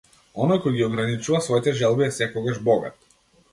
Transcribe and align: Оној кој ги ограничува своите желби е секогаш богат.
Оној 0.45 0.59
кој 0.63 0.75
ги 0.77 0.85
ограничува 0.85 1.43
своите 1.49 1.75
желби 1.83 2.09
е 2.09 2.11
секогаш 2.19 2.61
богат. 2.71 3.01